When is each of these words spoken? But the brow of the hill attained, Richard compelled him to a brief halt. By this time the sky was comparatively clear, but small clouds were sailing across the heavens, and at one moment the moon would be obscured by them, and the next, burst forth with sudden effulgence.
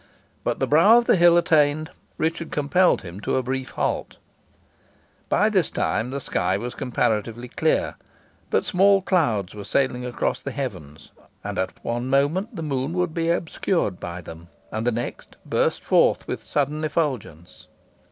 But 0.43 0.57
the 0.59 0.65
brow 0.65 0.97
of 0.97 1.05
the 1.05 1.15
hill 1.15 1.37
attained, 1.37 1.91
Richard 2.17 2.49
compelled 2.51 3.03
him 3.03 3.19
to 3.19 3.35
a 3.35 3.43
brief 3.43 3.69
halt. 3.69 4.17
By 5.29 5.47
this 5.47 5.69
time 5.69 6.09
the 6.09 6.19
sky 6.19 6.57
was 6.57 6.73
comparatively 6.73 7.47
clear, 7.47 7.97
but 8.49 8.65
small 8.65 9.03
clouds 9.03 9.53
were 9.53 9.63
sailing 9.63 10.03
across 10.03 10.41
the 10.41 10.49
heavens, 10.49 11.11
and 11.43 11.59
at 11.59 11.85
one 11.85 12.07
moment 12.09 12.55
the 12.55 12.63
moon 12.63 12.93
would 12.93 13.13
be 13.13 13.29
obscured 13.29 13.99
by 13.99 14.21
them, 14.21 14.47
and 14.71 14.87
the 14.87 14.91
next, 14.91 15.35
burst 15.45 15.83
forth 15.83 16.27
with 16.27 16.41
sudden 16.41 16.83
effulgence. 16.83 17.67